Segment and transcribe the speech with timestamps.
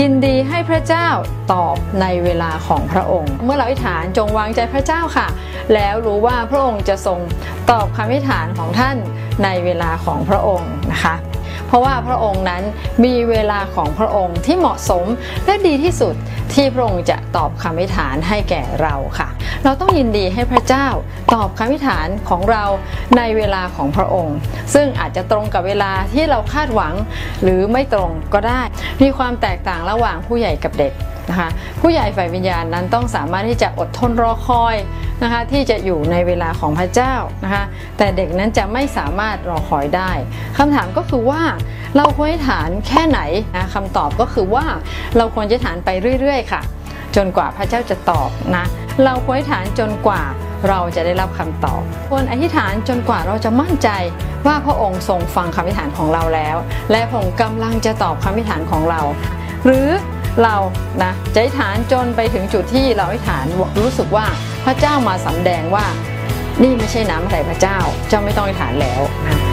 [0.00, 1.08] ยินดีให้พระเจ้า
[1.52, 5.28] ตอบในเวลาของพระองค์ เมื่อเราอธิษฐานจงวางใจพระเจ้าค่ะ
[5.74, 7.18] แล้วรู้ว่าพระองค์จะทรง
[7.70, 8.96] ตอบคำอธิษฐานของท่าน
[9.44, 11.14] ในเวลาของพระองค์นะคะ
[11.72, 12.62] เพราะว่าพระองค์นั้น
[13.04, 15.04] มีเวลาของพระองค์ที่เหมาะสม
[15.46, 16.14] และดีที่สุด
[16.54, 19.28] ที่พระองค์จะตอบคำอธิษฐานให้แก่เราค่ะ
[19.64, 20.86] เราต้องยินดีให้พระเจ้า
[21.34, 22.64] ตอบคำอธิษฐานของเรา
[23.16, 24.36] ในเวลาของพระองค์
[24.74, 26.94] ซึ่งอาจจะตรงกับเวลาที่เราคาดหวัง
[27.42, 28.62] หรือไม่ตรงก็ได้
[29.02, 30.92] มีความแตกต่างระหว่างผู้ใหญ่กับเด็ก
[31.30, 31.48] นะคะ
[31.80, 34.76] ผู้ใหญ่ฝ่ายวิญญาณนั้นต้องสามารถที่จะอดทนรอคอย
[35.22, 37.64] นะคะที่จะอยู่ในเวลาของพระเจ้านะคะ
[37.98, 40.10] แต่เด็กนั้นจะไม่สามารถรอคอยได้
[40.58, 41.42] คำถามก็คือว่า
[41.96, 43.20] เราควรฐานแค่ไหน
[43.56, 44.64] นะคำตอบก็คือว่า
[45.16, 45.88] เราควรจะฐานไป
[46.20, 46.62] เรื่อยๆค่ะ
[47.16, 48.64] จนกว่าพระเจ้าจะตอบนะ
[49.04, 50.22] เราควรอธิษฐานจนกว่า
[50.68, 53.88] เราจะได้รับคำตอบควรอธิษฐานจนกว่าเราจะมั่นใจ
[54.46, 56.56] ว่าพระองค์ทรงฟังคำอธิษฐานของเราแล้ว
[56.90, 59.00] และพระองค์กำลังจะตอบคำอธิษฐานของเรา
[59.64, 59.88] หรือ
[60.42, 60.56] เรา
[61.02, 63.44] นะจะอธิษฐานจนไปถึงจุดที่เราอธิษฐาน
[63.80, 64.26] รู้สึกว่า
[64.64, 65.86] พระเจ้ามาสำแดงว่า
[66.62, 69.51] นี่ไม่ใช่น้ำพระทัยพระเจ้า เจ้าไม่ต้องอธิษฐานแล้วนะ